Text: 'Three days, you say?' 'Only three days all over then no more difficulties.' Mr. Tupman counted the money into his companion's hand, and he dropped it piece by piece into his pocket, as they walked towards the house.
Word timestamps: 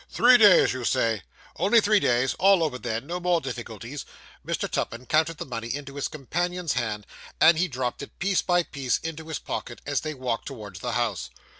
'Three 0.09 0.39
days, 0.39 0.73
you 0.73 0.83
say?' 0.83 1.21
'Only 1.57 1.79
three 1.79 1.99
days 1.99 2.33
all 2.39 2.63
over 2.63 2.79
then 2.79 3.05
no 3.05 3.19
more 3.19 3.39
difficulties.' 3.39 4.03
Mr. 4.43 4.67
Tupman 4.67 5.05
counted 5.05 5.37
the 5.37 5.45
money 5.45 5.67
into 5.75 5.95
his 5.95 6.07
companion's 6.07 6.73
hand, 6.73 7.05
and 7.39 7.55
he 7.59 7.67
dropped 7.67 8.01
it 8.01 8.17
piece 8.17 8.41
by 8.41 8.63
piece 8.63 8.97
into 9.03 9.27
his 9.27 9.37
pocket, 9.37 9.79
as 9.85 10.01
they 10.01 10.15
walked 10.15 10.47
towards 10.47 10.79
the 10.79 10.93
house. 10.93 11.29